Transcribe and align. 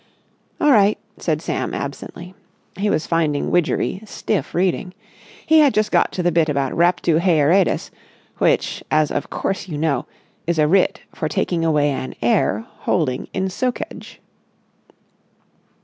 "All 0.59 0.71
right," 0.71 0.97
said 1.19 1.43
Sam 1.43 1.75
absently. 1.75 2.33
He 2.75 2.89
was 2.89 3.05
finding 3.05 3.51
Widgery 3.51 4.01
stiff 4.03 4.55
reading. 4.55 4.95
He 5.45 5.59
had 5.59 5.75
just 5.75 5.91
got 5.91 6.11
to 6.13 6.23
the 6.23 6.31
bit 6.31 6.49
about 6.49 6.73
Raptu 6.75 7.19
Haeredis, 7.19 7.91
which—as 8.39 9.11
of 9.11 9.29
course 9.29 9.67
you 9.67 9.77
know, 9.77 10.07
is 10.47 10.57
a 10.57 10.67
writ 10.67 11.01
for 11.13 11.29
taking 11.29 11.63
away 11.63 11.91
an 11.91 12.15
heir 12.19 12.65
holding 12.79 13.27
in 13.31 13.45
socage. 13.49 14.17